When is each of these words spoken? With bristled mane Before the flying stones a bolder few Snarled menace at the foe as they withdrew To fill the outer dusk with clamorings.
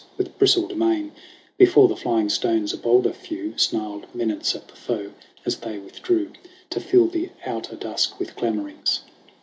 With 0.17 0.35
bristled 0.39 0.75
mane 0.75 1.11
Before 1.59 1.87
the 1.87 1.95
flying 1.95 2.27
stones 2.29 2.73
a 2.73 2.77
bolder 2.77 3.13
few 3.13 3.55
Snarled 3.55 4.07
menace 4.15 4.55
at 4.55 4.67
the 4.67 4.75
foe 4.75 5.11
as 5.45 5.57
they 5.57 5.77
withdrew 5.77 6.31
To 6.71 6.79
fill 6.79 7.05
the 7.05 7.29
outer 7.45 7.75
dusk 7.75 8.19
with 8.19 8.35
clamorings. 8.35 9.01